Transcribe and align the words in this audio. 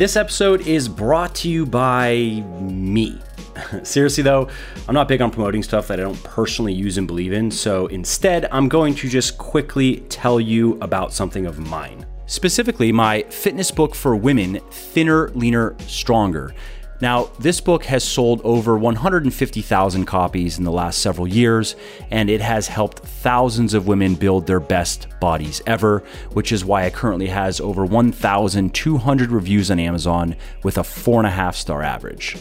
this 0.00 0.16
episode 0.16 0.66
is 0.66 0.88
brought 0.88 1.34
to 1.34 1.50
you 1.50 1.66
by 1.66 2.42
me. 2.58 3.20
Seriously, 3.82 4.22
though, 4.22 4.48
I'm 4.88 4.94
not 4.94 5.08
big 5.08 5.20
on 5.20 5.30
promoting 5.30 5.62
stuff 5.62 5.88
that 5.88 6.00
I 6.00 6.04
don't 6.04 6.24
personally 6.24 6.72
use 6.72 6.96
and 6.96 7.06
believe 7.06 7.34
in, 7.34 7.50
so 7.50 7.86
instead, 7.88 8.48
I'm 8.50 8.66
going 8.66 8.94
to 8.94 9.10
just 9.10 9.36
quickly 9.36 9.96
tell 10.08 10.40
you 10.40 10.78
about 10.80 11.12
something 11.12 11.44
of 11.44 11.58
mine. 11.58 12.06
Specifically, 12.24 12.92
my 12.92 13.24
fitness 13.24 13.70
book 13.70 13.94
for 13.94 14.16
women, 14.16 14.60
Thinner, 14.70 15.28
Leaner, 15.34 15.76
Stronger. 15.86 16.54
Now, 17.00 17.30
this 17.38 17.62
book 17.62 17.84
has 17.84 18.04
sold 18.04 18.42
over 18.44 18.76
150,000 18.76 20.04
copies 20.04 20.58
in 20.58 20.64
the 20.64 20.70
last 20.70 21.00
several 21.00 21.26
years, 21.26 21.74
and 22.10 22.28
it 22.28 22.42
has 22.42 22.68
helped 22.68 22.98
thousands 22.98 23.72
of 23.72 23.86
women 23.86 24.14
build 24.14 24.46
their 24.46 24.60
best 24.60 25.06
bodies 25.18 25.62
ever, 25.66 26.02
which 26.32 26.52
is 26.52 26.62
why 26.62 26.84
it 26.84 26.92
currently 26.92 27.28
has 27.28 27.58
over 27.58 27.86
1,200 27.86 29.30
reviews 29.30 29.70
on 29.70 29.78
Amazon 29.78 30.36
with 30.62 30.76
a 30.76 30.82
4.5 30.82 31.54
star 31.54 31.82
average. 31.82 32.36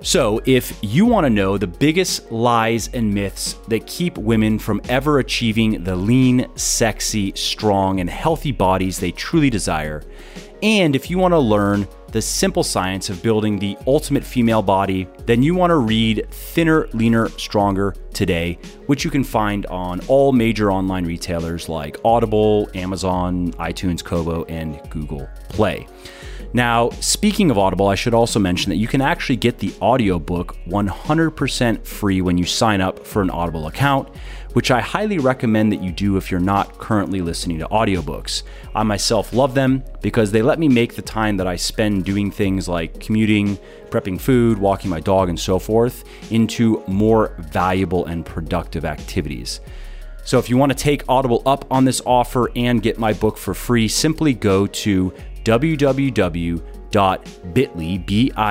So, 0.00 0.40
if 0.46 0.78
you 0.80 1.06
want 1.06 1.24
to 1.24 1.30
know 1.30 1.58
the 1.58 1.66
biggest 1.66 2.30
lies 2.30 2.88
and 2.94 3.12
myths 3.12 3.54
that 3.66 3.88
keep 3.88 4.16
women 4.16 4.60
from 4.60 4.80
ever 4.88 5.18
achieving 5.18 5.82
the 5.82 5.96
lean, 5.96 6.46
sexy, 6.54 7.32
strong, 7.34 7.98
and 7.98 8.08
healthy 8.08 8.52
bodies 8.52 9.00
they 9.00 9.10
truly 9.10 9.50
desire, 9.50 10.04
and 10.62 10.94
if 10.94 11.10
you 11.10 11.18
want 11.18 11.32
to 11.32 11.38
learn 11.40 11.88
the 12.10 12.22
simple 12.22 12.62
science 12.62 13.10
of 13.10 13.22
building 13.22 13.58
the 13.58 13.76
ultimate 13.86 14.24
female 14.24 14.62
body, 14.62 15.06
then 15.26 15.42
you 15.42 15.54
want 15.54 15.70
to 15.70 15.76
read 15.76 16.26
Thinner, 16.30 16.88
Leaner, 16.92 17.28
Stronger 17.38 17.94
today, 18.14 18.58
which 18.86 19.04
you 19.04 19.10
can 19.10 19.22
find 19.22 19.66
on 19.66 20.00
all 20.08 20.32
major 20.32 20.72
online 20.72 21.04
retailers 21.04 21.68
like 21.68 21.98
Audible, 22.04 22.68
Amazon, 22.74 23.52
iTunes, 23.52 24.02
Kobo, 24.02 24.44
and 24.44 24.80
Google 24.90 25.28
Play. 25.50 25.86
Now, 26.54 26.88
speaking 27.00 27.50
of 27.50 27.58
Audible, 27.58 27.88
I 27.88 27.94
should 27.94 28.14
also 28.14 28.38
mention 28.38 28.70
that 28.70 28.76
you 28.76 28.88
can 28.88 29.02
actually 29.02 29.36
get 29.36 29.58
the 29.58 29.74
audiobook 29.82 30.56
100% 30.66 31.84
free 31.86 32.22
when 32.22 32.38
you 32.38 32.46
sign 32.46 32.80
up 32.80 33.06
for 33.06 33.20
an 33.20 33.28
Audible 33.28 33.66
account, 33.66 34.08
which 34.52 34.70
I 34.70 34.80
highly 34.80 35.18
recommend 35.18 35.72
that 35.72 35.82
you 35.82 35.92
do 35.92 36.16
if 36.16 36.30
you're 36.30 36.40
not 36.40 36.78
currently 36.78 37.20
listening 37.20 37.58
to 37.58 37.68
audiobooks. 37.68 38.42
I 38.74 38.82
myself 38.82 39.32
love 39.32 39.54
them 39.54 39.84
because 40.00 40.32
they 40.32 40.42
let 40.42 40.58
me 40.58 40.68
make 40.68 40.94
the 40.94 41.02
time 41.02 41.36
that 41.36 41.46
I 41.46 41.56
spend 41.56 42.04
doing 42.04 42.30
things 42.30 42.68
like 42.68 43.00
commuting, 43.00 43.58
prepping 43.90 44.20
food, 44.20 44.58
walking 44.58 44.90
my 44.90 45.00
dog, 45.00 45.28
and 45.28 45.38
so 45.38 45.58
forth 45.58 46.04
into 46.30 46.82
more 46.86 47.34
valuable 47.38 48.06
and 48.06 48.24
productive 48.24 48.84
activities. 48.84 49.60
So 50.24 50.38
if 50.38 50.50
you 50.50 50.56
want 50.58 50.72
to 50.72 50.78
take 50.78 51.04
Audible 51.08 51.42
up 51.46 51.64
on 51.70 51.84
this 51.84 52.02
offer 52.04 52.50
and 52.54 52.82
get 52.82 52.98
my 52.98 53.12
book 53.14 53.38
for 53.38 53.54
free, 53.54 53.88
simply 53.88 54.34
go 54.34 54.66
to 54.66 55.14
www.bitly, 55.44 56.62
B-I-T-L-Y.com 58.06 58.50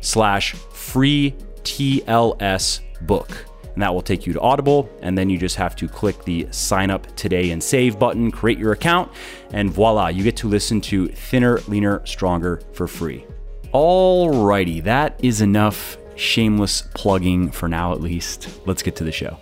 slash 0.00 0.52
free 0.52 1.34
TLS 1.62 2.80
book. 3.06 3.51
And 3.74 3.82
that 3.82 3.94
will 3.94 4.02
take 4.02 4.26
you 4.26 4.32
to 4.34 4.40
Audible. 4.40 4.90
And 5.00 5.16
then 5.16 5.30
you 5.30 5.38
just 5.38 5.56
have 5.56 5.74
to 5.76 5.88
click 5.88 6.24
the 6.24 6.46
sign 6.50 6.90
up 6.90 7.06
today 7.16 7.50
and 7.50 7.62
save 7.62 7.98
button, 7.98 8.30
create 8.30 8.58
your 8.58 8.72
account, 8.72 9.10
and 9.52 9.70
voila, 9.70 10.08
you 10.08 10.22
get 10.22 10.36
to 10.38 10.48
listen 10.48 10.80
to 10.82 11.08
Thinner, 11.08 11.58
Leaner, 11.68 12.06
Stronger 12.06 12.60
for 12.72 12.86
free. 12.86 13.24
Alrighty, 13.72 14.82
that 14.84 15.18
is 15.22 15.40
enough 15.40 15.96
shameless 16.16 16.82
plugging 16.94 17.50
for 17.50 17.68
now, 17.68 17.92
at 17.92 18.00
least. 18.00 18.60
Let's 18.66 18.82
get 18.82 18.96
to 18.96 19.04
the 19.04 19.12
show. 19.12 19.38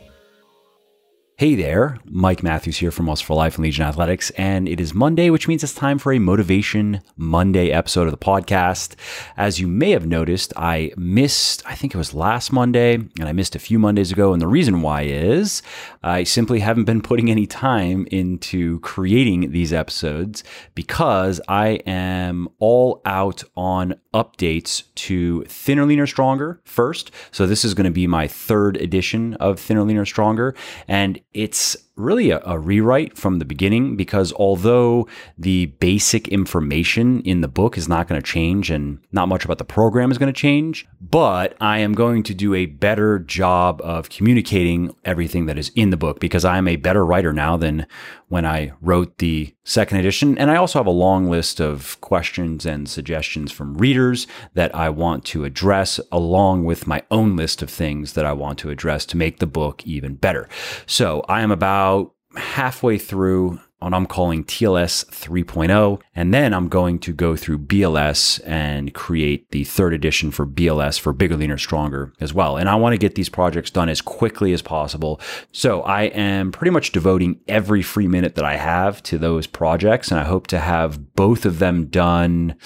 Hey 1.41 1.55
there, 1.55 1.97
Mike 2.05 2.43
Matthews 2.43 2.77
here 2.77 2.91
from 2.91 3.07
Muscle 3.07 3.25
for 3.25 3.35
Life 3.35 3.55
and 3.55 3.63
Legion 3.63 3.87
Athletics, 3.87 4.29
and 4.37 4.69
it 4.69 4.79
is 4.79 4.93
Monday, 4.93 5.31
which 5.31 5.49
means 5.49 5.65
it's 5.65 5.73
time 5.73 5.99
for 5.99 6.13
a 6.13 6.19
Motivation 6.19 7.01
Monday 7.17 7.71
episode 7.71 8.07
of 8.07 8.11
the 8.11 8.19
podcast. 8.19 8.95
As 9.39 9.59
you 9.59 9.67
may 9.67 9.93
have 9.93 10.05
noticed, 10.05 10.53
I 10.55 10.93
missed, 10.99 11.63
I 11.65 11.75
think 11.77 11.95
it 11.95 11.97
was 11.97 12.13
last 12.13 12.53
Monday, 12.53 12.97
and 12.97 13.25
I 13.25 13.33
missed 13.33 13.57
a 13.57 13.59
few 13.59 13.79
Mondays 13.79 14.13
ago, 14.13 14.35
and 14.35 14.43
the 14.43 14.47
reason 14.47 14.83
why 14.83 15.05
is 15.05 15.63
I 16.03 16.25
simply 16.25 16.61
haven't 16.61 16.85
been 16.85 17.01
putting 17.01 17.31
any 17.31 17.47
time 17.47 18.07
into 18.11 18.79
creating 18.81 19.51
these 19.51 19.73
episodes 19.73 20.45
because 20.75 21.41
I 21.49 21.81
am 21.87 22.51
all 22.59 23.01
out 23.07 23.45
on 23.57 23.95
updates 24.13 24.83
to 24.95 25.45
Thinner, 25.45 25.87
Leaner, 25.87 26.07
Stronger 26.07 26.61
first. 26.65 27.13
So 27.31 27.47
this 27.47 27.65
is 27.65 27.73
going 27.73 27.87
to 27.87 27.91
be 27.91 28.07
my 28.07 28.29
third 28.29 28.77
edition 28.77 29.35
of 29.35 29.59
Thinner, 29.59 29.85
Leaner, 29.85 30.05
Stronger, 30.05 30.55
and 30.87 31.19
it's 31.33 31.77
really 32.01 32.31
a, 32.31 32.41
a, 32.45 32.59
rewrite 32.59 33.17
from 33.17 33.39
the 33.39 33.45
beginning 33.45 33.97
because 33.97 34.33
although 34.35 35.07
the 35.39 35.67
basic 35.67 36.29
information 36.29 37.21
in 37.23 37.41
the 37.41 37.49
book 37.49 37.77
is 37.77 37.89
not 37.89 38.09
going 38.09 38.21
to 38.21 38.27
change 38.27 38.71
and 38.71 38.99
not 39.13 39.29
much 39.29 39.45
about 39.45 39.59
the 39.59 39.65
program 39.65 40.11
is 40.11 40.19
going 40.19 40.33
to 40.33 40.39
change, 40.39 40.87
but 41.01 41.57
I 41.61 41.79
am 41.79 41.93
going 41.93 42.23
to 42.25 42.35
do 42.35 42.55
a 42.55 42.67
better 42.67 43.19
job 43.19 43.81
of 43.83 44.11
communicating 44.11 44.95
everything 45.05 45.47
that 45.47 45.59
is 45.59 45.71
in 45.75 45.91
the 45.91 45.97
book 45.97 46.21
because 46.21 46.45
I 46.45 46.59
am 46.59 46.69
a 46.69 46.77
better 46.77 47.05
writer 47.05 47.33
now 47.33 47.57
than 47.57 47.87
when 48.29 48.47
I 48.47 48.73
wrote 48.81 49.19
the 49.19 49.53
second 49.65 49.99
edition. 49.99 50.39
And 50.39 50.51
I 50.51 50.57
also 50.57 50.79
have 50.79 50.87
a 50.87 50.91
long 50.91 51.29
list 51.29 51.61
of 51.61 52.01
questions 52.01 52.65
and 52.65 52.89
suggestions 52.89 53.51
from 53.51 53.77
readers 53.77 54.27
that 54.55 54.75
I 54.75 54.89
want 54.89 55.25
to 55.27 55.45
address, 55.45 56.01
along 56.13 56.65
with 56.65 56.87
my 56.87 57.03
own 57.11 57.37
list 57.37 57.61
of 57.61 57.71
things 57.71 58.13
that 58.13 58.25
I 58.25 58.33
want 58.33 58.59
to 58.61 58.71
address 58.71 59.05
to 59.07 59.17
make 59.17 59.39
the 59.39 59.47
book 59.47 59.85
even 59.85 60.15
better. 60.15 60.49
So 60.87 61.25
I 61.29 61.43
am 61.43 61.51
about 61.51 61.90
halfway 62.37 62.99
through 62.99 63.61
on 63.83 63.95
I'm 63.95 64.07
calling 64.07 64.45
TLS 64.45 65.07
3.0. 65.07 66.01
And 66.15 66.35
then 66.35 66.53
I'm 66.53 66.69
going 66.69 66.99
to 67.01 67.13
go 67.13 67.37
through 67.37 67.59
BLS 67.59 68.41
and 68.47 68.93
create 68.95 69.51
the 69.51 69.65
third 69.65 69.95
edition 69.95 70.31
for 70.31 70.47
BLS 70.47 71.01
for 71.01 71.13
Bigger, 71.13 71.37
Leaner, 71.37 71.59
Stronger 71.59 72.13
as 72.21 72.35
well. 72.35 72.57
And 72.57 72.69
I 72.69 72.75
want 72.75 72.93
to 72.93 72.99
get 72.99 73.15
these 73.15 73.29
projects 73.29 73.71
done 73.71 73.89
as 73.89 74.01
quickly 74.01 74.53
as 74.53 74.63
possible. 74.63 75.21
So 75.53 75.83
I 75.83 76.05
am 76.05 76.53
pretty 76.53 76.71
much 76.71 76.93
devoting 76.93 77.41
every 77.49 77.83
free 77.83 78.09
minute 78.09 78.35
that 78.35 78.45
I 78.45 78.57
have 78.57 79.03
to 79.05 79.19
those 79.19 79.47
projects. 79.47 80.11
And 80.11 80.21
I 80.21 80.25
hope 80.25 80.47
to 80.49 80.59
have 80.59 81.15
both 81.15 81.47
of 81.47 81.59
them 81.59 81.87
done 81.87 82.57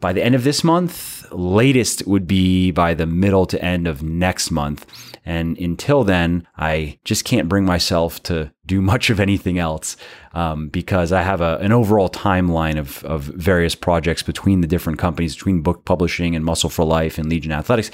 by 0.00 0.12
the 0.12 0.22
end 0.22 0.34
of 0.34 0.44
this 0.44 0.62
month. 0.62 1.26
Latest 1.32 2.06
would 2.06 2.26
be 2.26 2.70
by 2.70 2.94
the 2.94 3.06
middle 3.06 3.46
to 3.46 3.62
end 3.64 3.88
of 3.88 4.02
next 4.02 4.50
month. 4.50 4.86
And 5.26 5.58
until 5.58 6.04
then, 6.04 6.46
I 6.56 6.98
just 7.04 7.24
can't 7.24 7.48
bring 7.48 7.64
myself 7.64 8.22
to 8.24 8.52
do 8.66 8.80
much 8.94 9.10
of 9.10 9.20
anything 9.20 9.58
else 9.58 9.96
um, 10.32 10.68
because 10.68 11.12
I 11.12 11.22
have 11.22 11.40
a, 11.40 11.58
an 11.58 11.72
overall 11.72 12.08
timeline 12.08 12.78
of, 12.78 13.04
of 13.04 13.22
various 13.22 13.74
projects 13.74 14.22
between 14.22 14.60
the 14.60 14.66
different 14.66 14.98
companies, 14.98 15.34
between 15.34 15.62
book 15.62 15.84
publishing 15.84 16.34
and 16.34 16.44
Muscle 16.44 16.70
for 16.70 16.84
Life 16.84 17.18
and 17.18 17.28
Legion 17.28 17.52
Athletics 17.52 17.90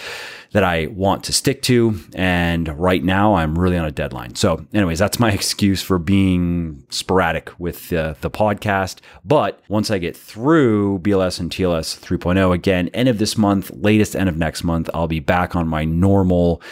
that 0.53 0.65
I 0.65 0.87
want 0.87 1.23
to 1.25 1.33
stick 1.33 1.63
to. 1.63 2.01
And 2.15 2.69
right 2.81 3.05
now, 3.05 3.35
I'm 3.35 3.59
really 3.59 3.77
on 3.77 3.85
a 3.85 3.91
deadline. 3.91 4.35
So, 4.37 4.67
anyways, 4.73 4.99
that's 4.99 5.19
my 5.19 5.31
excuse 5.41 5.83
for 5.83 5.99
being 5.99 6.85
sporadic 6.89 7.53
with 7.59 7.93
uh, 7.93 8.15
the 8.21 8.31
podcast. 8.31 9.01
But 9.25 9.61
once 9.69 9.91
I 9.91 9.99
get 9.99 10.17
through 10.17 11.01
BLS 11.01 11.41
and 11.41 11.51
TLS 11.51 11.99
3.0 12.01 12.55
again, 12.55 12.89
end 12.89 13.09
of 13.09 13.19
this 13.19 13.37
month, 13.37 13.71
latest 13.75 14.17
end 14.17 14.29
of 14.29 14.37
next 14.37 14.65
month, 14.65 14.89
I'll 14.95 15.09
be 15.09 15.21
back 15.21 15.55
on 15.55 15.69
my 15.69 15.85
normal 15.85 16.63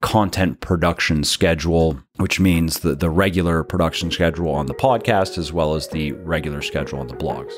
content 0.00 0.60
production 0.60 1.24
schedule, 1.24 1.98
which 2.16 2.38
means 2.38 2.80
the, 2.80 2.94
the 2.94 3.10
regular 3.10 3.64
production 3.64 4.10
schedule 4.10 4.50
on 4.50 4.66
the 4.66 4.74
podcast 4.74 5.38
as 5.38 5.52
well 5.52 5.74
as 5.74 5.88
the 5.88 6.12
regular 6.12 6.62
schedule 6.62 7.00
on 7.00 7.08
the 7.08 7.14
blogs. 7.14 7.52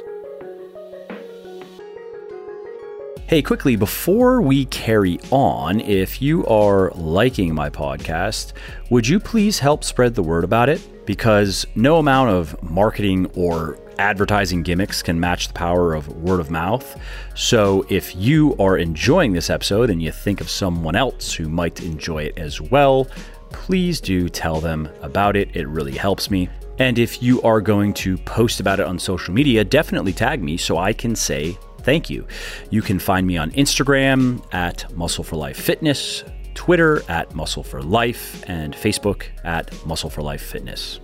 Hey, 3.26 3.42
quickly, 3.42 3.76
before 3.76 4.42
we 4.42 4.64
carry 4.64 5.20
on, 5.30 5.78
if 5.80 6.20
you 6.20 6.44
are 6.46 6.90
liking 6.96 7.54
my 7.54 7.70
podcast, 7.70 8.54
would 8.90 9.06
you 9.06 9.20
please 9.20 9.60
help 9.60 9.84
spread 9.84 10.16
the 10.16 10.22
word 10.22 10.42
about 10.42 10.68
it? 10.68 11.06
Because 11.06 11.64
no 11.76 11.98
amount 11.98 12.30
of 12.30 12.60
marketing 12.60 13.26
or 13.36 13.78
advertising 14.00 14.62
gimmicks 14.62 15.02
can 15.02 15.20
match 15.20 15.48
the 15.48 15.54
power 15.54 15.94
of 15.94 16.08
word 16.08 16.40
of 16.40 16.50
mouth. 16.50 16.98
So 17.34 17.86
if 17.88 18.16
you 18.16 18.56
are 18.58 18.78
enjoying 18.78 19.32
this 19.32 19.50
episode 19.50 19.90
and 19.90 20.02
you 20.02 20.10
think 20.10 20.40
of 20.40 20.48
someone 20.50 20.96
else 20.96 21.32
who 21.32 21.48
might 21.48 21.82
enjoy 21.82 22.24
it 22.24 22.38
as 22.38 22.60
well, 22.60 23.06
please 23.50 24.00
do 24.00 24.28
tell 24.28 24.60
them 24.60 24.88
about 25.02 25.36
it. 25.36 25.54
It 25.54 25.68
really 25.68 25.92
helps 25.92 26.30
me. 26.30 26.48
And 26.78 26.98
if 26.98 27.22
you 27.22 27.42
are 27.42 27.60
going 27.60 27.92
to 27.94 28.16
post 28.18 28.58
about 28.58 28.80
it 28.80 28.86
on 28.86 28.98
social 28.98 29.34
media, 29.34 29.64
definitely 29.64 30.14
tag 30.14 30.42
me 30.42 30.56
so 30.56 30.78
I 30.78 30.94
can 30.94 31.14
say 31.14 31.58
thank 31.82 32.08
you. 32.08 32.26
You 32.70 32.80
can 32.80 32.98
find 32.98 33.26
me 33.26 33.36
on 33.36 33.50
Instagram 33.52 34.42
at 34.54 34.90
Muscle 34.96 35.24
for 35.24 35.36
Life 35.36 35.58
Fitness, 35.58 36.24
Twitter 36.54 37.02
at 37.10 37.34
Muscle 37.34 37.62
for 37.62 37.82
Life, 37.82 38.42
and 38.48 38.74
Facebook 38.74 39.26
at 39.44 39.86
Muscle 39.86 40.08
for 40.08 40.22
Life 40.22 40.42
Fitness. 40.42 41.00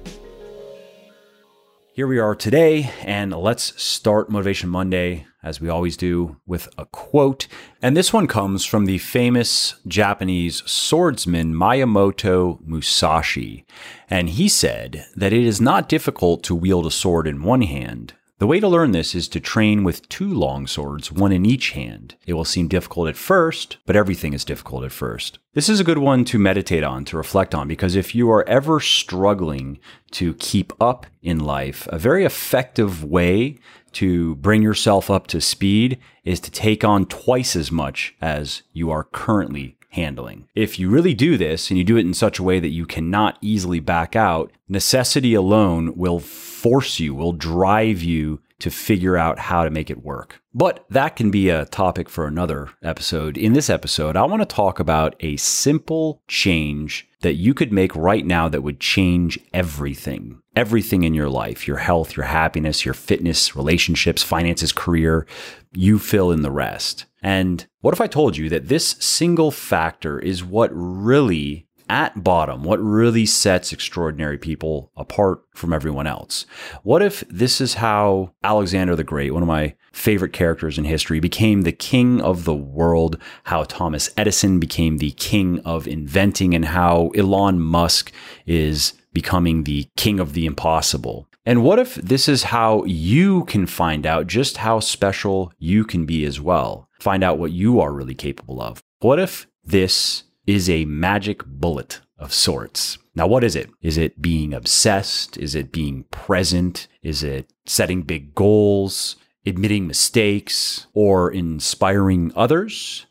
Here 1.96 2.06
we 2.06 2.18
are 2.18 2.34
today, 2.34 2.90
and 3.00 3.32
let's 3.32 3.82
start 3.82 4.28
Motivation 4.28 4.68
Monday, 4.68 5.26
as 5.42 5.62
we 5.62 5.70
always 5.70 5.96
do, 5.96 6.36
with 6.46 6.68
a 6.76 6.84
quote. 6.84 7.48
And 7.80 7.96
this 7.96 8.12
one 8.12 8.26
comes 8.26 8.66
from 8.66 8.84
the 8.84 8.98
famous 8.98 9.76
Japanese 9.88 10.62
swordsman 10.70 11.54
Miyamoto 11.54 12.58
Musashi. 12.66 13.64
And 14.10 14.28
he 14.28 14.46
said 14.46 15.06
that 15.16 15.32
it 15.32 15.42
is 15.42 15.58
not 15.58 15.88
difficult 15.88 16.42
to 16.42 16.54
wield 16.54 16.84
a 16.84 16.90
sword 16.90 17.26
in 17.26 17.42
one 17.42 17.62
hand. 17.62 18.12
The 18.38 18.46
way 18.46 18.60
to 18.60 18.68
learn 18.68 18.92
this 18.92 19.14
is 19.14 19.28
to 19.28 19.40
train 19.40 19.82
with 19.82 20.06
two 20.10 20.28
long 20.28 20.66
swords, 20.66 21.10
one 21.10 21.32
in 21.32 21.46
each 21.46 21.70
hand. 21.70 22.16
It 22.26 22.34
will 22.34 22.44
seem 22.44 22.68
difficult 22.68 23.08
at 23.08 23.16
first, 23.16 23.78
but 23.86 23.96
everything 23.96 24.34
is 24.34 24.44
difficult 24.44 24.84
at 24.84 24.92
first. 24.92 25.38
This 25.54 25.70
is 25.70 25.80
a 25.80 25.84
good 25.84 25.96
one 25.96 26.22
to 26.26 26.38
meditate 26.38 26.84
on, 26.84 27.06
to 27.06 27.16
reflect 27.16 27.54
on, 27.54 27.66
because 27.66 27.96
if 27.96 28.14
you 28.14 28.30
are 28.30 28.46
ever 28.46 28.78
struggling 28.78 29.78
to 30.10 30.34
keep 30.34 30.74
up 30.78 31.06
in 31.22 31.38
life, 31.38 31.88
a 31.90 31.98
very 31.98 32.26
effective 32.26 33.02
way 33.02 33.56
to 33.92 34.34
bring 34.34 34.60
yourself 34.60 35.10
up 35.10 35.26
to 35.28 35.40
speed 35.40 35.98
is 36.22 36.38
to 36.40 36.50
take 36.50 36.84
on 36.84 37.06
twice 37.06 37.56
as 37.56 37.72
much 37.72 38.14
as 38.20 38.64
you 38.74 38.90
are 38.90 39.04
currently 39.04 39.78
handling. 39.96 40.48
If 40.54 40.78
you 40.78 40.88
really 40.88 41.14
do 41.14 41.36
this 41.36 41.70
and 41.70 41.76
you 41.76 41.84
do 41.84 41.96
it 41.96 42.06
in 42.06 42.14
such 42.14 42.38
a 42.38 42.42
way 42.42 42.60
that 42.60 42.68
you 42.68 42.86
cannot 42.86 43.38
easily 43.40 43.80
back 43.80 44.14
out, 44.14 44.52
necessity 44.68 45.34
alone 45.34 45.96
will 45.96 46.20
force 46.20 47.00
you, 47.00 47.14
will 47.14 47.32
drive 47.32 48.02
you 48.02 48.40
to 48.58 48.70
figure 48.70 49.16
out 49.16 49.38
how 49.38 49.64
to 49.64 49.70
make 49.70 49.90
it 49.90 50.02
work. 50.02 50.40
But 50.54 50.86
that 50.88 51.16
can 51.16 51.30
be 51.30 51.50
a 51.50 51.66
topic 51.66 52.08
for 52.08 52.26
another 52.26 52.70
episode. 52.82 53.36
In 53.36 53.52
this 53.52 53.68
episode, 53.68 54.16
I 54.16 54.24
want 54.24 54.40
to 54.40 54.46
talk 54.46 54.80
about 54.80 55.14
a 55.20 55.36
simple 55.36 56.22
change 56.26 57.06
that 57.20 57.34
you 57.34 57.52
could 57.52 57.72
make 57.72 57.94
right 57.94 58.24
now 58.24 58.48
that 58.48 58.62
would 58.62 58.80
change 58.80 59.38
everything. 59.52 60.40
Everything 60.54 61.02
in 61.02 61.12
your 61.12 61.28
life, 61.28 61.68
your 61.68 61.76
health, 61.78 62.16
your 62.16 62.24
happiness, 62.26 62.84
your 62.84 62.94
fitness, 62.94 63.54
relationships, 63.54 64.22
finances, 64.22 64.72
career, 64.72 65.26
you 65.72 65.98
fill 65.98 66.30
in 66.30 66.40
the 66.40 66.50
rest. 66.50 67.04
And 67.26 67.66
what 67.80 67.92
if 67.92 68.00
I 68.00 68.06
told 68.06 68.36
you 68.36 68.48
that 68.50 68.68
this 68.68 68.90
single 69.00 69.50
factor 69.50 70.16
is 70.20 70.44
what 70.44 70.70
really 70.72 71.66
at 71.88 72.22
bottom, 72.22 72.62
what 72.62 72.78
really 72.78 73.26
sets 73.26 73.72
extraordinary 73.72 74.38
people 74.38 74.92
apart 74.96 75.40
from 75.52 75.72
everyone 75.72 76.06
else? 76.06 76.46
What 76.84 77.02
if 77.02 77.24
this 77.28 77.60
is 77.60 77.74
how 77.74 78.32
Alexander 78.44 78.94
the 78.94 79.02
Great, 79.02 79.34
one 79.34 79.42
of 79.42 79.48
my 79.48 79.74
favorite 79.92 80.32
characters 80.32 80.78
in 80.78 80.84
history, 80.84 81.18
became 81.18 81.62
the 81.62 81.72
king 81.72 82.20
of 82.20 82.44
the 82.44 82.54
world, 82.54 83.20
how 83.42 83.64
Thomas 83.64 84.08
Edison 84.16 84.60
became 84.60 84.98
the 84.98 85.10
king 85.10 85.58
of 85.64 85.88
inventing, 85.88 86.54
and 86.54 86.66
how 86.66 87.10
Elon 87.16 87.58
Musk 87.58 88.12
is 88.46 88.92
becoming 89.12 89.64
the 89.64 89.88
king 89.96 90.20
of 90.20 90.32
the 90.32 90.46
impossible? 90.46 91.28
And 91.46 91.62
what 91.62 91.78
if 91.78 91.94
this 91.94 92.28
is 92.28 92.42
how 92.42 92.84
you 92.84 93.44
can 93.44 93.66
find 93.66 94.04
out 94.04 94.26
just 94.26 94.58
how 94.58 94.80
special 94.80 95.52
you 95.58 95.84
can 95.84 96.04
be 96.04 96.24
as 96.24 96.40
well? 96.40 96.88
Find 97.00 97.22
out 97.22 97.38
what 97.38 97.52
you 97.52 97.80
are 97.80 97.92
really 97.92 98.16
capable 98.16 98.60
of. 98.60 98.82
What 98.98 99.20
if 99.20 99.46
this 99.64 100.24
is 100.46 100.70
a 100.70 100.84
magic 100.84 101.44
bullet 101.44 102.00
of 102.18 102.32
sorts. 102.32 102.98
Now, 103.14 103.26
what 103.26 103.44
is 103.44 103.56
it? 103.56 103.70
Is 103.82 103.98
it 103.98 104.22
being 104.22 104.54
obsessed? 104.54 105.36
Is 105.36 105.54
it 105.54 105.72
being 105.72 106.04
present? 106.04 106.88
Is 107.02 107.22
it 107.22 107.52
setting 107.66 108.02
big 108.02 108.34
goals, 108.34 109.16
admitting 109.44 109.86
mistakes, 109.86 110.86
or 110.94 111.30
inspiring 111.30 112.32
others? 112.34 113.06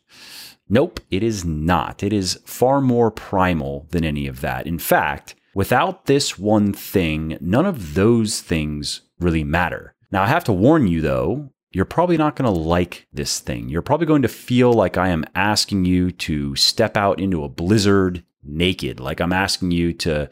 Nope, 0.68 1.00
it 1.10 1.22
is 1.22 1.44
not. 1.44 2.02
It 2.02 2.12
is 2.12 2.40
far 2.44 2.80
more 2.80 3.10
primal 3.10 3.86
than 3.90 4.04
any 4.04 4.26
of 4.26 4.40
that. 4.40 4.66
In 4.66 4.78
fact, 4.78 5.36
without 5.56 6.04
this 6.04 6.38
one 6.38 6.70
thing, 6.70 7.38
none 7.40 7.64
of 7.64 7.94
those 7.94 8.42
things 8.42 9.00
really 9.18 9.42
matter. 9.42 9.94
Now, 10.12 10.22
I 10.22 10.26
have 10.26 10.44
to 10.44 10.52
warn 10.52 10.86
you 10.86 11.00
though, 11.00 11.50
you're 11.70 11.86
probably 11.86 12.18
not 12.18 12.36
going 12.36 12.52
to 12.52 12.60
like 12.60 13.06
this 13.10 13.40
thing. 13.40 13.70
You're 13.70 13.80
probably 13.80 14.06
going 14.06 14.20
to 14.20 14.28
feel 14.28 14.70
like 14.70 14.98
I 14.98 15.08
am 15.08 15.24
asking 15.34 15.86
you 15.86 16.10
to 16.10 16.54
step 16.56 16.94
out 16.94 17.18
into 17.18 17.42
a 17.42 17.48
blizzard 17.48 18.22
naked, 18.44 19.00
like 19.00 19.18
I'm 19.18 19.32
asking 19.32 19.70
you 19.70 19.94
to 19.94 20.28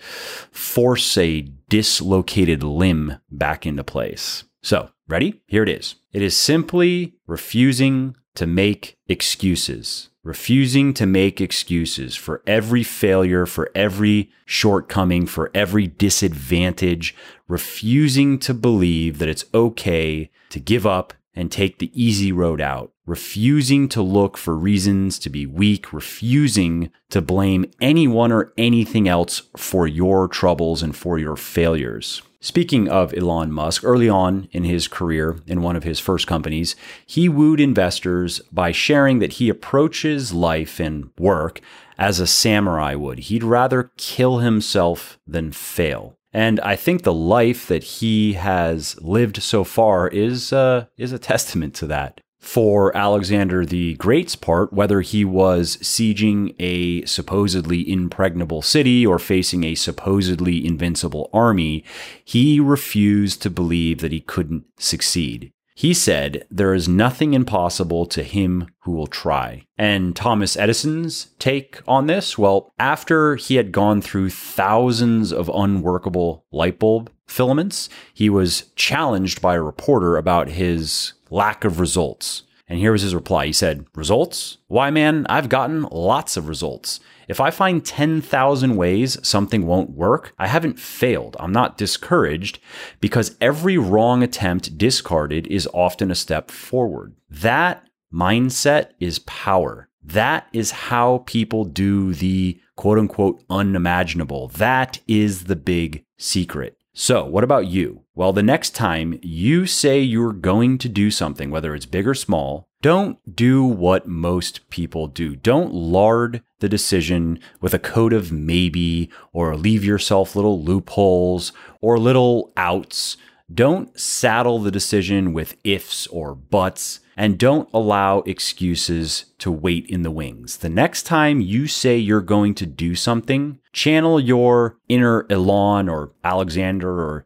force 0.51 1.17
a 1.17 1.49
dislocated 1.71 2.63
limb 2.63 3.17
back 3.31 3.65
into 3.65 3.83
place. 3.83 4.45
So, 4.63 4.91
ready? 5.09 5.41
Here 5.47 5.63
it 5.63 5.71
is. 5.71 5.95
It 6.13 6.21
is 6.21 6.37
simply 6.37 7.15
refusing 7.27 8.15
to 8.35 8.47
make 8.47 8.99
excuses. 9.09 10.11
Refusing 10.25 10.95
to 10.95 11.05
make 11.05 11.39
excuses 11.39 12.17
for 12.17 12.43
every 12.47 12.83
failure, 12.83 13.45
for 13.45 13.71
every 13.75 14.31
shortcoming, 14.47 15.27
for 15.27 15.51
every 15.55 15.87
disadvantage. 15.87 17.15
Refusing 17.47 18.39
to 18.39 18.55
believe 18.55 19.19
that 19.19 19.29
it's 19.29 19.45
okay 19.53 20.31
to 20.49 20.59
give 20.59 20.87
up 20.87 21.13
and 21.35 21.53
take 21.53 21.79
the 21.79 21.91
easy 21.93 22.33
road 22.33 22.61
out, 22.61 22.93
refusing 23.05 23.87
to 23.89 24.01
look 24.01 24.39
for 24.39 24.57
reasons 24.57 25.19
to 25.19 25.29
be 25.29 25.45
weak, 25.45 25.93
refusing 25.93 26.91
to 27.11 27.21
blame 27.21 27.71
anyone 27.81 28.33
or 28.33 28.53
anything 28.57 29.07
else 29.07 29.43
for 29.57 29.87
your 29.87 30.27
troubles 30.27 30.83
and 30.83 30.97
for 30.97 31.19
your 31.19 31.37
failures. 31.37 32.23
Speaking 32.45 32.91
of 32.91 33.15
Elon 33.15 33.53
Musk, 33.53 33.83
early 33.85 34.07
on 34.07 34.49
in 34.53 34.65
his 34.65 34.87
career 34.87 35.41
in 35.47 35.63
one 35.63 35.77
of 35.77 35.83
his 35.83 35.99
first 35.99 36.27
companies, 36.27 36.77
he 37.07 37.27
wooed 37.27 37.59
investors 37.59 38.39
by 38.53 38.71
sharing 38.71 39.19
that 39.21 39.35
he 39.35 39.49
approaches 39.49 40.35
life 40.35 40.79
and 40.79 41.09
work 41.19 41.63
as 41.97 42.21
a 42.21 42.27
samurai 42.27 42.97
would. 42.97 43.19
He'd 43.21 43.43
rather 43.43 43.93
kill 43.97 44.41
himself 44.41 45.19
than 45.27 45.53
fail. 45.53 46.19
And 46.35 46.61
I 46.61 46.77
think 46.77 47.03
the 47.03 47.15
life 47.15 47.67
that 47.69 47.85
he 47.85 48.35
has 48.35 49.01
lived 49.01 49.43
so 49.43 49.65
far 49.65 50.07
is 50.09 50.53
uh, 50.53 50.85
is 50.99 51.13
a 51.13 51.19
testament 51.19 51.73
to 51.77 51.87
that. 51.87 52.21
For 52.45 52.95
Alexander 52.95 53.65
the 53.65 53.95
Great's 53.95 54.37
part, 54.37 54.71
whether 54.71 55.01
he 55.01 55.25
was 55.25 55.79
sieging 55.79 56.55
a 56.61 57.03
supposedly 57.07 57.91
impregnable 57.91 58.61
city 58.61 59.05
or 59.05 59.19
facing 59.19 59.65
a 59.65 59.75
supposedly 59.75 60.65
invincible 60.65 61.31
army, 61.33 61.85
he 62.23 62.61
refused 62.61 63.41
to 63.43 63.51
believe 63.51 64.03
that 64.03 64.13
he 64.13 64.21
couldn't 64.21 64.67
succeed. 64.79 65.54
He 65.77 65.93
said, 65.93 66.47
There 66.51 66.73
is 66.73 66.89
nothing 66.89 67.35
impossible 67.35 68.07
to 68.07 68.23
him 68.23 68.69
who 68.81 68.93
will 68.93 69.09
try. 69.09 69.65
And 69.77 70.15
Thomas 70.15 70.57
Edison's 70.57 71.35
take 71.39 71.81
on 71.89 72.07
this? 72.07 72.39
Well, 72.39 72.73
after 72.79 73.35
he 73.35 73.57
had 73.57 73.73
gone 73.73 74.01
through 74.01 74.31
thousands 74.31 75.33
of 75.33 75.51
unworkable 75.53 76.45
light 76.53 76.79
bulb 76.79 77.11
filaments, 77.27 77.89
he 78.13 78.31
was 78.31 78.71
challenged 78.77 79.43
by 79.43 79.57
a 79.57 79.63
reporter 79.63 80.17
about 80.17 80.51
his 80.51 81.15
lack 81.29 81.65
of 81.65 81.81
results. 81.81 82.45
And 82.69 82.79
here 82.79 82.93
was 82.93 83.03
his 83.03 83.15
reply. 83.15 83.47
He 83.47 83.53
said, 83.53 83.85
Results? 83.95 84.59
Why, 84.69 84.91
man, 84.91 85.27
I've 85.29 85.49
gotten 85.49 85.83
lots 85.91 86.37
of 86.37 86.49
results. 86.49 87.01
If 87.29 87.41
I 87.41 87.51
find 87.51 87.85
10,000 87.85 88.77
ways 88.77 89.19
something 89.27 89.67
won't 89.67 89.91
work, 89.91 90.35
I 90.39 90.47
haven't 90.47 90.79
failed. 90.79 91.37
I'm 91.41 91.53
not 91.53 91.79
discouraged 91.79 92.59
because 93.01 93.37
every 93.41 93.79
wrong 93.79 94.23
attempt 94.23 94.79
discarded 94.79 95.47
is 95.47 95.69
often 95.73 96.11
a 96.11 96.15
step 96.15 96.51
forward. 96.51 97.15
That 97.31 97.87
mindset 98.13 98.91
is 99.01 99.19
power. 99.21 99.89
That 100.03 100.47
is 100.53 100.71
how 100.71 101.25
people 101.27 101.65
do 101.65 102.13
the 102.15 102.61
quote 102.77 102.99
unquote 102.99 103.43
unimaginable. 103.49 104.49
That 104.49 105.01
is 105.09 105.45
the 105.45 105.57
big 105.57 106.05
secret. 106.19 106.77
So, 106.97 107.25
what 107.25 107.43
about 107.43 107.67
you? 107.67 108.05
Well, 108.15 108.33
the 108.33 108.43
next 108.43 108.71
time 108.71 109.19
you 109.21 109.67
say 109.67 109.99
you're 109.99 110.33
going 110.33 110.79
to 110.79 110.89
do 110.89 111.11
something, 111.11 111.51
whether 111.51 111.75
it's 111.75 111.87
big 111.87 112.07
or 112.07 112.15
small, 112.15 112.69
don't 112.85 113.35
do 113.35 113.65
what 113.65 114.07
most 114.07 114.69
people 114.69 115.07
do. 115.07 115.35
Don't 115.35 115.73
lard 115.73 116.43
the 116.59 116.69
decision 116.69 117.41
with 117.63 117.73
a 117.73 117.79
code 117.79 118.13
of 118.13 118.31
maybe 118.31 119.09
or 119.33 119.57
leave 119.57 119.83
yourself 119.83 120.37
little 120.37 120.63
loopholes 120.63 121.51
or 121.81 121.99
little 121.99 122.53
outs. 122.59 123.17
Don't 123.51 123.99
saddle 123.99 124.59
the 124.59 124.71
decision 124.71 125.33
with 125.33 125.57
ifs 125.65 126.07
or 126.09 126.35
buts 126.35 127.01
and 127.17 127.39
don't 127.39 127.71
allow 127.73 128.19
excuses 128.27 129.33
to 129.39 129.51
wait 129.51 129.87
in 129.87 130.03
the 130.03 130.11
wings. 130.11 130.59
The 130.59 130.69
next 130.69 131.05
time 131.05 131.41
you 131.41 131.67
say 131.67 131.97
you're 131.97 132.21
going 132.21 132.55
to 132.57 132.67
do 132.67 132.95
something, 132.95 133.61
channel 133.73 134.21
your 134.21 134.77
inner 134.91 135.27
Elon 135.31 135.89
or 135.89 136.13
Alexander 136.23 136.91
or 136.91 137.25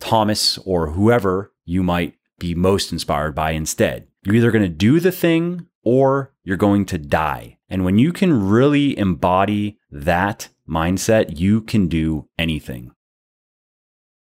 Thomas 0.00 0.58
or 0.66 0.90
whoever 0.90 1.50
you 1.64 1.82
might 1.82 2.12
be 2.38 2.54
most 2.54 2.92
inspired 2.92 3.34
by 3.34 3.52
instead. 3.52 4.07
You're 4.24 4.36
either 4.36 4.50
going 4.50 4.64
to 4.64 4.68
do 4.68 5.00
the 5.00 5.12
thing 5.12 5.66
or 5.82 6.32
you're 6.42 6.56
going 6.56 6.86
to 6.86 6.98
die. 6.98 7.58
And 7.68 7.84
when 7.84 7.98
you 7.98 8.12
can 8.12 8.48
really 8.48 8.98
embody 8.98 9.78
that 9.90 10.48
mindset, 10.68 11.38
you 11.38 11.60
can 11.60 11.88
do 11.88 12.28
anything. 12.38 12.92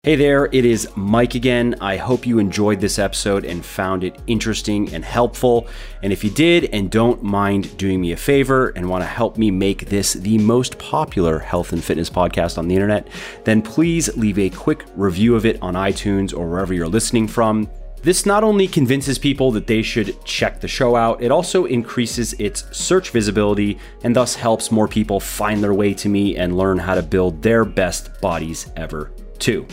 Hey 0.04 0.16
there, 0.16 0.48
it 0.52 0.64
is 0.64 0.88
Mike 0.96 1.34
again. 1.34 1.74
I 1.80 1.96
hope 1.96 2.26
you 2.26 2.38
enjoyed 2.38 2.80
this 2.80 2.98
episode 2.98 3.44
and 3.44 3.64
found 3.64 4.04
it 4.04 4.16
interesting 4.26 4.94
and 4.94 5.04
helpful. 5.04 5.66
And 6.02 6.12
if 6.12 6.22
you 6.22 6.30
did 6.30 6.66
and 6.72 6.90
don't 6.90 7.22
mind 7.22 7.76
doing 7.76 8.00
me 8.00 8.12
a 8.12 8.16
favor 8.16 8.68
and 8.70 8.88
want 8.88 9.02
to 9.02 9.08
help 9.08 9.36
me 9.36 9.50
make 9.50 9.86
this 9.86 10.14
the 10.14 10.38
most 10.38 10.78
popular 10.78 11.38
health 11.38 11.72
and 11.72 11.84
fitness 11.84 12.08
podcast 12.08 12.58
on 12.58 12.68
the 12.68 12.74
internet, 12.74 13.08
then 13.44 13.60
please 13.60 14.16
leave 14.16 14.38
a 14.38 14.50
quick 14.50 14.84
review 14.94 15.34
of 15.34 15.44
it 15.44 15.60
on 15.60 15.74
iTunes 15.74 16.32
or 16.32 16.48
wherever 16.48 16.72
you're 16.72 16.88
listening 16.88 17.28
from. 17.28 17.68
This 18.02 18.24
not 18.24 18.44
only 18.44 18.68
convinces 18.68 19.18
people 19.18 19.50
that 19.52 19.66
they 19.66 19.82
should 19.82 20.24
check 20.24 20.60
the 20.60 20.68
show 20.68 20.94
out, 20.94 21.22
it 21.22 21.32
also 21.32 21.64
increases 21.64 22.32
its 22.34 22.64
search 22.76 23.10
visibility 23.10 23.78
and 24.04 24.14
thus 24.14 24.36
helps 24.36 24.70
more 24.70 24.86
people 24.86 25.18
find 25.18 25.62
their 25.62 25.74
way 25.74 25.94
to 25.94 26.08
me 26.08 26.36
and 26.36 26.56
learn 26.56 26.78
how 26.78 26.94
to 26.94 27.02
build 27.02 27.42
their 27.42 27.64
best 27.64 28.20
bodies 28.20 28.70
ever, 28.76 29.10
too. 29.38 29.66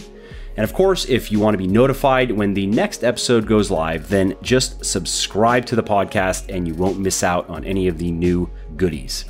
And 0.58 0.63
of 0.63 0.74
course, 0.74 1.05
if 1.05 1.32
you 1.32 1.39
want 1.39 1.53
to 1.53 1.58
be 1.58 1.67
notified 1.67 2.32
when 2.32 2.53
the 2.53 2.65
next 2.65 3.03
episode 3.03 3.46
goes 3.46 3.70
live, 3.70 4.10
then 4.10 4.36
just 4.41 4.84
subscribe 4.84 5.65
to 5.67 5.75
the 5.75 5.84
podcast 5.84 6.53
and 6.53 6.67
you 6.67 6.74
won't 6.74 7.00
miss 7.00 7.24
out 7.24 7.48
on 7.50 7.63
any 7.63 7.88
of 7.88 7.98
the 7.98 8.12
new 8.12 8.50
goodies. 8.75 9.25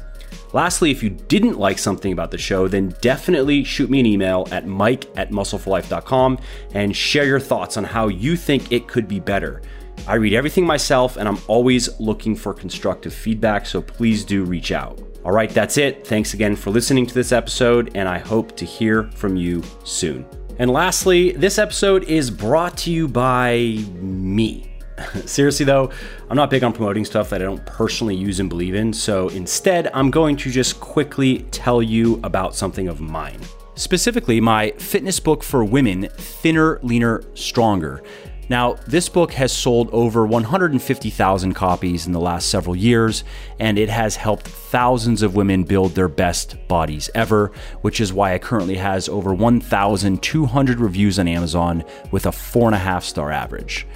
Lastly, 0.53 0.91
if 0.91 1.03
you 1.03 1.09
didn't 1.09 1.59
like 1.59 1.77
something 1.77 2.11
about 2.11 2.31
the 2.31 2.37
show, 2.37 2.67
then 2.67 2.95
definitely 3.01 3.63
shoot 3.63 3.89
me 3.89 3.99
an 3.99 4.05
email 4.05 4.47
at 4.51 4.67
mike 4.67 5.05
at 5.15 5.31
muscleforlife.com 5.31 6.39
and 6.73 6.95
share 6.95 7.25
your 7.25 7.39
thoughts 7.39 7.77
on 7.77 7.83
how 7.83 8.07
you 8.07 8.35
think 8.35 8.71
it 8.71 8.87
could 8.87 9.07
be 9.07 9.19
better. 9.19 9.61
I 10.07 10.15
read 10.15 10.33
everything 10.33 10.65
myself 10.65 11.17
and 11.17 11.27
I'm 11.27 11.39
always 11.47 11.99
looking 11.99 12.35
for 12.35 12.53
constructive 12.53 13.13
feedback, 13.13 13.65
so 13.65 13.81
please 13.81 14.23
do 14.23 14.43
reach 14.43 14.71
out. 14.71 15.01
All 15.23 15.31
right, 15.31 15.49
that's 15.49 15.77
it. 15.77 16.05
Thanks 16.05 16.35
again 16.35 16.55
for 16.55 16.69
listening 16.69 17.07
to 17.07 17.13
this 17.13 17.31
episode, 17.31 17.91
and 17.95 18.07
I 18.07 18.19
hope 18.19 18.55
to 18.57 18.65
hear 18.65 19.09
from 19.15 19.35
you 19.35 19.63
soon. 19.83 20.23
And 20.59 20.69
lastly, 20.69 21.31
this 21.31 21.57
episode 21.57 22.03
is 22.03 22.29
brought 22.29 22.77
to 22.79 22.91
you 22.91 23.07
by 23.07 23.83
me. 23.95 24.74
Seriously, 25.25 25.65
though, 25.65 25.91
I'm 26.29 26.37
not 26.37 26.49
big 26.49 26.63
on 26.63 26.73
promoting 26.73 27.05
stuff 27.05 27.29
that 27.29 27.41
I 27.41 27.45
don't 27.45 27.65
personally 27.65 28.15
use 28.15 28.39
and 28.39 28.49
believe 28.49 28.75
in, 28.75 28.93
so 28.93 29.29
instead, 29.29 29.89
I'm 29.93 30.11
going 30.11 30.37
to 30.37 30.51
just 30.51 30.79
quickly 30.79 31.39
tell 31.51 31.81
you 31.81 32.19
about 32.23 32.55
something 32.55 32.87
of 32.87 33.01
mine. 33.01 33.39
Specifically, 33.75 34.39
my 34.39 34.71
fitness 34.71 35.19
book 35.19 35.43
for 35.43 35.65
women, 35.65 36.07
Thinner, 36.17 36.79
Leaner, 36.81 37.23
Stronger. 37.33 38.01
Now, 38.47 38.75
this 38.87 39.09
book 39.09 39.33
has 39.33 39.51
sold 39.51 39.89
over 39.91 40.25
150,000 40.25 41.53
copies 41.53 42.05
in 42.05 42.13
the 42.13 42.19
last 42.19 42.49
several 42.49 42.75
years, 42.75 43.23
and 43.59 43.79
it 43.79 43.89
has 43.89 44.15
helped 44.15 44.47
thousands 44.47 45.23
of 45.23 45.35
women 45.35 45.63
build 45.63 45.95
their 45.95 46.07
best 46.07 46.55
bodies 46.67 47.09
ever, 47.15 47.51
which 47.81 47.99
is 47.99 48.13
why 48.13 48.33
it 48.33 48.43
currently 48.43 48.75
has 48.75 49.09
over 49.09 49.33
1,200 49.33 50.79
reviews 50.79 51.17
on 51.17 51.27
Amazon 51.27 51.83
with 52.11 52.27
a 52.27 52.31
4.5 52.31 53.01
star 53.01 53.31
average. 53.31 53.87